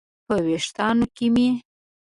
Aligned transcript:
په 0.27 0.35
ویښتانو 0.45 1.05
کې 1.15 1.27
مې 1.33 1.47